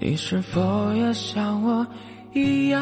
[0.00, 1.84] 你是否也像我
[2.32, 2.80] 一样？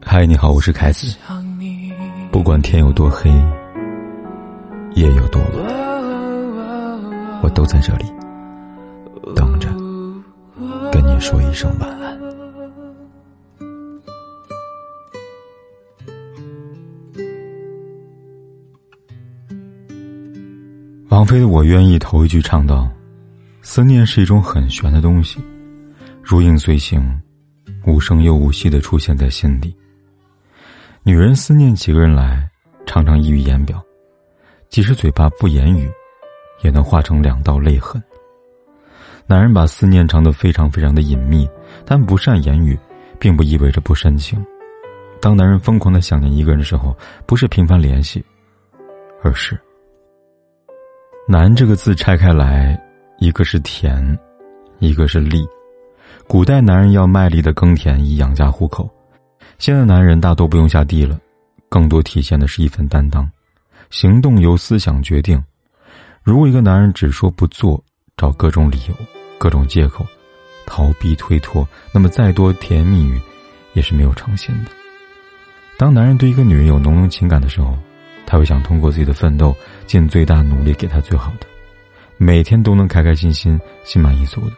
[0.00, 1.14] 嗨，你好，我是凯子。
[2.32, 3.30] 不管天有多黑，
[4.94, 8.06] 夜有多晚，我都在这里
[9.34, 9.68] 等着
[10.90, 12.18] 跟你说一声晚安。
[21.10, 22.88] 王菲的《我愿意》头一句唱到
[23.60, 25.38] ：“思念是一种很玄的东西。”
[26.28, 27.22] 如影随形，
[27.86, 29.72] 无声又无息的出现在心底。
[31.04, 32.44] 女人思念几个人来，
[32.84, 33.80] 常常溢于言表，
[34.68, 35.88] 即使嘴巴不言语，
[36.62, 38.02] 也能化成两道泪痕。
[39.24, 41.48] 男人把思念藏得非常非常的隐秘，
[41.84, 42.76] 但不善言语，
[43.20, 44.44] 并不意味着不深情。
[45.20, 46.92] 当男人疯狂的想念一个人的时候，
[47.24, 48.20] 不是频繁联系，
[49.22, 49.56] 而是
[51.28, 52.76] “难”这个字拆开来，
[53.20, 54.18] 一个是甜，
[54.80, 55.46] 一个是力。
[56.28, 58.90] 古代男人要卖力的耕田以养家糊口，
[59.58, 61.18] 现在男人大多不用下地了，
[61.68, 63.30] 更多体现的是一份担当，
[63.90, 65.42] 行动由思想决定。
[66.24, 67.82] 如果一个男人只说不做，
[68.16, 68.94] 找各种理由、
[69.38, 70.04] 各种借口，
[70.66, 73.20] 逃避推脱，那么再多甜言蜜语，
[73.74, 74.70] 也是没有诚心的。
[75.78, 77.78] 当男人对一个女人有浓浓情感的时候，
[78.26, 79.54] 他会想通过自己的奋斗，
[79.86, 81.46] 尽最大努力给她最好的，
[82.18, 84.56] 每天都能开开心心、心满意足的。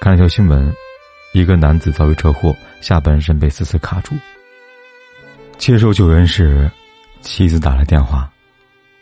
[0.00, 0.72] 看了条新闻，
[1.32, 4.14] 一个男子遭遇车祸，下半身被死死卡住。
[5.58, 6.70] 接受救援时，
[7.22, 8.30] 妻子打来电话，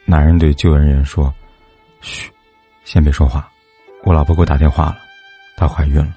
[0.04, 1.34] 男人对救援人员说
[2.00, 2.30] ：“嘘，
[2.84, 3.50] 先别说话，
[4.04, 4.98] 我老婆给我打电话了，
[5.56, 6.14] 她怀孕了。”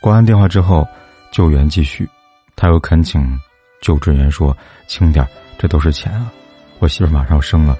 [0.00, 0.86] 挂完电话之后，
[1.32, 2.08] 救援继续，
[2.54, 3.36] 他又恳请
[3.80, 5.26] 救治员说：“轻点，
[5.58, 6.30] 这都是钱啊，
[6.78, 7.76] 我媳妇马上要生了，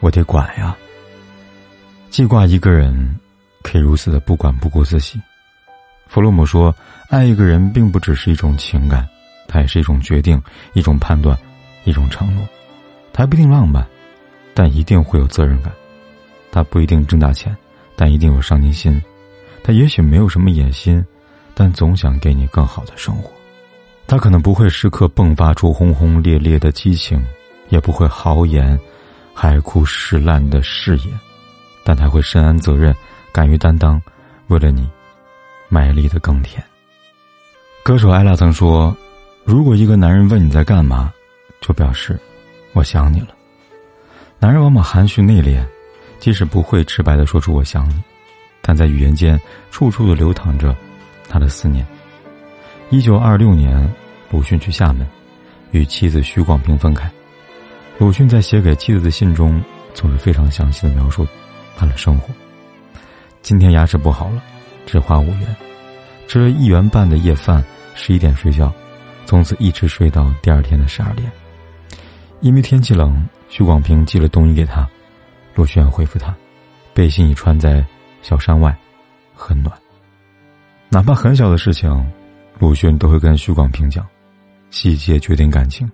[0.00, 0.76] 我得管呀。”
[2.10, 3.18] 记挂一个人，
[3.62, 5.18] 可以如此的不管不顾自己。
[6.06, 6.74] 弗洛姆说
[7.10, 9.08] ：“爱一个人并不只是一种情感，
[9.48, 10.40] 它也是一种决定、
[10.72, 11.36] 一种判断、
[11.84, 12.46] 一种承诺。
[13.12, 13.84] 它不一定浪漫，
[14.54, 15.72] 但一定会有责任感；
[16.52, 17.56] 它不一定挣大钱，
[17.96, 19.00] 但一定有上进心；
[19.62, 21.04] 它也许没有什么野心，
[21.52, 23.30] 但总想给你更好的生活。
[24.06, 27.24] 它可能不会时刻迸发出轰轰烈烈的激情，
[27.70, 28.78] 也不会豪言
[29.32, 31.08] 海枯石烂的誓言，
[31.84, 32.94] 但他会深谙责任，
[33.32, 34.00] 敢于担当，
[34.46, 34.88] 为了你。”
[35.74, 36.62] 卖力的耕田。
[37.82, 38.96] 歌手艾拉曾说
[39.42, 41.12] ：“如果一个男人问你在干嘛，
[41.60, 42.16] 就表示
[42.74, 43.34] 我想你了。”
[44.38, 45.66] 男人往往含蓄内敛，
[46.20, 48.00] 即使不会直白的说出“我想你”，
[48.62, 49.40] 但在语言间
[49.72, 50.76] 处处的流淌着
[51.28, 51.84] 他的思念。
[52.90, 53.92] 一九二六年，
[54.30, 55.04] 鲁迅去厦门，
[55.72, 57.10] 与妻子徐广平分开。
[57.98, 59.60] 鲁迅在写给妻子的信中，
[59.92, 61.26] 总是非常详细的描述
[61.76, 62.32] 他的生活。
[63.42, 64.40] 今天牙齿不好了。
[64.86, 65.56] 只花五元，
[66.26, 67.64] 吃了一元半的夜饭，
[67.94, 68.72] 十一点睡觉，
[69.26, 71.30] 从此一直睡到第二天的十二点。
[72.40, 74.86] 因为天气冷，徐广平寄了冬衣给他，
[75.54, 76.34] 陆迅回复他，
[76.92, 77.84] 背心已穿在
[78.20, 78.76] 小山外，
[79.34, 79.74] 很暖。
[80.90, 82.12] 哪怕很小的事情，
[82.58, 84.06] 鲁迅都会跟徐广平讲，
[84.70, 85.90] 细节决定感情，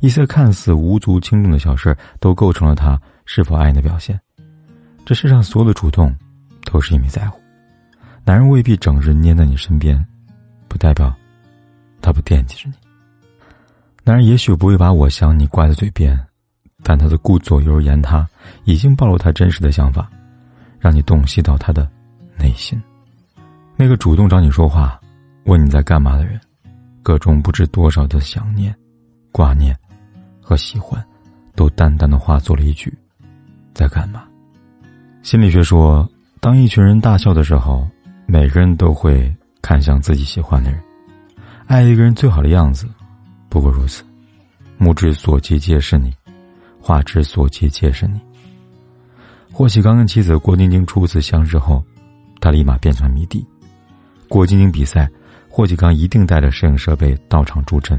[0.00, 4.20] 一些看似无足轻重的小事，都构成了他是否爱你的表现。
[5.06, 6.12] 这世上所有的主动，
[6.64, 7.43] 都是因为在乎。
[8.26, 10.02] 男人未必整日黏在你身边，
[10.66, 11.14] 不代表
[12.00, 12.74] 他不惦记着你。
[14.02, 16.18] 男人也许不会把我想你挂在嘴边，
[16.82, 18.26] 但他的顾左右而言他，
[18.64, 20.10] 已经暴露他真实的想法，
[20.80, 21.86] 让你洞悉到他的
[22.38, 22.82] 内心。
[23.76, 24.98] 那个主动找你说话、
[25.44, 26.40] 问你在干嘛的人，
[27.02, 28.74] 各种不知多少的想念、
[29.32, 29.76] 挂念
[30.40, 31.04] 和喜欢，
[31.54, 32.90] 都淡淡的化作了一句
[33.74, 34.24] ：“在干嘛？”
[35.22, 36.08] 心理学说，
[36.40, 37.86] 当一群人大笑的时候。
[38.34, 40.82] 每个人都会看向自己喜欢的人，
[41.68, 42.84] 爱一个人最好的样子，
[43.48, 44.02] 不过如此。
[44.76, 46.12] 目之所及皆是你，
[46.80, 48.20] 话之所及皆是你。
[49.52, 51.80] 霍启刚跟妻子郭晶晶初次相识后，
[52.40, 53.46] 他立马变成迷弟。
[54.28, 55.08] 郭晶晶比赛，
[55.48, 57.96] 霍启刚一定带着摄影设备到场助阵。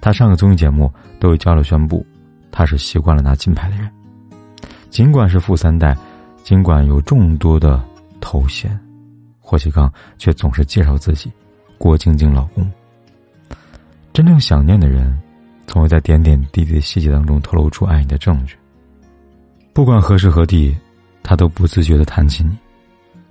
[0.00, 2.04] 他上个综艺节目都有交流宣布，
[2.50, 3.88] 他是习惯了拿金牌的人。
[4.90, 5.96] 尽管是富三代，
[6.42, 7.80] 尽管有众多的
[8.20, 8.76] 头衔。
[9.52, 11.30] 霍启刚却总是介绍自己，
[11.76, 12.72] 郭晶晶老公。
[14.10, 15.20] 真正想念的人，
[15.66, 18.56] 总会在点点滴滴的细节当中透露出爱你的证据。
[19.74, 20.74] 不管何时何地，
[21.22, 22.56] 他都不自觉的谈起你，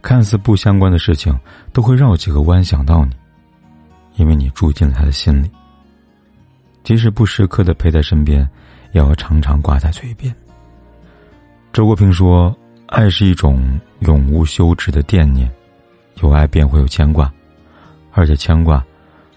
[0.03, 1.35] 看似不相关的事情，
[1.73, 3.15] 都会绕几个弯想到你，
[4.17, 5.49] 因为你住进了他的心里。
[6.83, 8.47] 即使不时刻的陪在身边，
[8.91, 10.31] 也要常常挂在嘴边。
[11.73, 13.59] 周国平说：“爱是一种
[14.01, 15.51] 永无休止的惦念。”
[16.15, 17.31] 有爱便会有牵挂，
[18.11, 18.83] 而且牵挂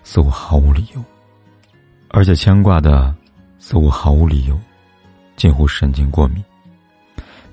[0.03, 1.03] 似乎毫无理由，
[2.09, 3.15] 而且牵挂的
[3.59, 4.59] 似乎毫无理由，
[5.37, 6.43] 近乎神经过敏。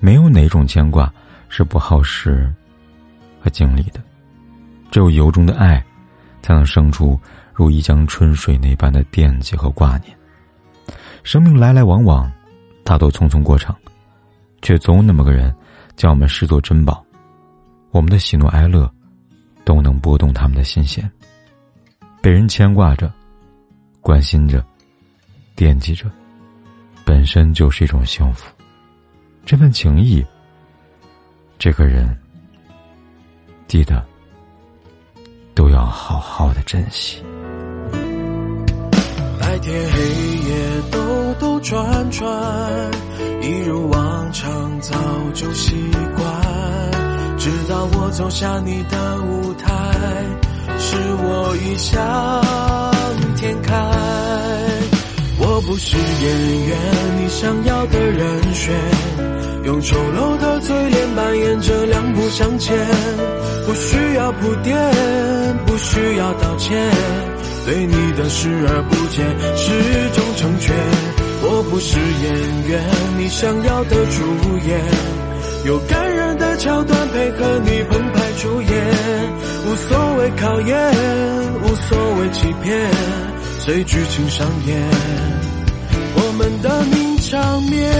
[0.00, 1.12] 没有哪种牵挂
[1.48, 2.52] 是不耗时
[3.40, 4.00] 和精力的，
[4.90, 5.82] 只有由衷的爱，
[6.42, 7.18] 才能生出
[7.54, 10.16] 如一江春水那般的惦记和挂念。
[11.22, 12.30] 生命来来往往，
[12.82, 13.76] 大多匆匆过场，
[14.60, 15.54] 却总有那么个人，
[15.94, 17.04] 将我们视作珍宝。
[17.92, 18.92] 我们的喜怒哀乐，
[19.64, 21.10] 都能拨动他们的心弦。
[22.20, 23.12] 被人牵挂着，
[24.00, 24.64] 关心着，
[25.56, 26.10] 惦记着，
[27.04, 28.48] 本身就是一种幸福。
[29.44, 30.24] 这份情谊，
[31.58, 32.16] 这个人，
[33.66, 34.04] 记得
[35.54, 37.20] 都要好好的珍惜。
[39.40, 40.00] 白天黑
[40.48, 42.90] 夜兜兜转转，
[43.42, 44.96] 一如往常，早
[45.34, 45.74] 就习
[46.16, 46.41] 惯。
[48.12, 49.72] 走下你的舞台，
[50.78, 51.96] 是我异想
[53.36, 53.72] 天开。
[55.38, 56.76] 我不是演员，
[57.18, 58.74] 你想要的人选。
[59.64, 62.76] 用丑陋的嘴脸扮演着两不相欠，
[63.64, 64.76] 不需要铺垫，
[65.64, 66.76] 不需要道歉，
[67.64, 69.24] 对你的视而不见，
[69.56, 69.72] 是
[70.12, 70.74] 种成全。
[71.44, 72.84] 我不是演员，
[73.18, 74.80] 你想要的主演，
[75.64, 76.11] 有感
[76.62, 78.70] 桥段配合你澎湃出演，
[79.66, 80.76] 无所谓考验，
[81.60, 82.88] 无所谓欺骗，
[83.58, 84.80] 随剧情上演，
[86.14, 87.92] 我们的名场面。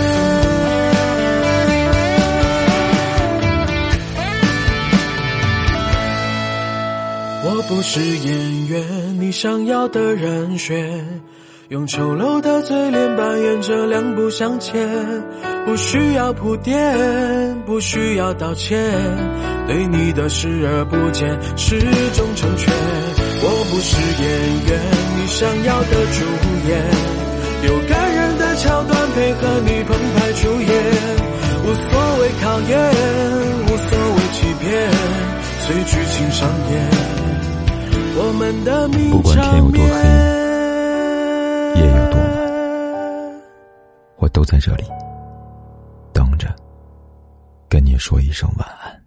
[7.45, 11.21] 我不是演员，你想要的人选，
[11.73, 14.87] 用丑陋的嘴脸扮演着两不相欠，
[15.65, 18.79] 不需要铺垫，不需要道歉，
[19.67, 21.27] 对你的视而不见，
[21.57, 21.81] 是
[22.13, 22.71] 种成全。
[23.41, 24.29] 我不是演
[24.69, 24.79] 员，
[25.17, 26.29] 你想要的主
[26.69, 26.77] 演，
[27.65, 30.69] 有感人的桥段配合你澎湃出演，
[31.65, 31.89] 无所
[32.21, 32.77] 谓考验，
[33.65, 34.69] 无所谓欺骗，
[35.65, 36.77] 随剧情上演。
[38.13, 38.21] 不
[39.23, 39.89] 管天有多黑，
[44.23, 44.85] 我都在这里
[46.15, 46.55] 等着，
[47.69, 49.02] 跟你说一声晚安。